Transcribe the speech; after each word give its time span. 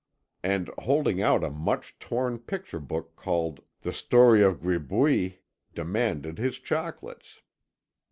And, 0.41 0.69
holding 0.79 1.21
out 1.21 1.43
a 1.43 1.51
much 1.51 1.99
torn 1.99 2.39
picture 2.39 2.79
book 2.79 3.15
called 3.15 3.59
The 3.81 3.93
Story 3.93 4.41
of 4.41 4.61
Gribouille, 4.61 5.35
demanded 5.75 6.39
his 6.39 6.57
chocolates. 6.57 7.43